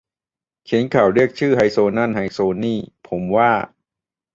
[0.63, 3.51] เขียนข่าว เรียกชื่อ ไฮโซ นั่นไฮโซนี่ ผมว่า